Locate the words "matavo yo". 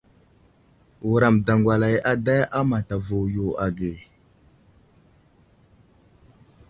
2.69-3.47